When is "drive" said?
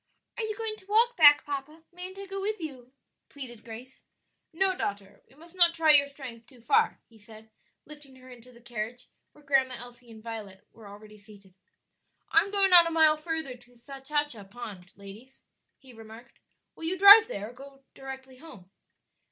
16.97-17.27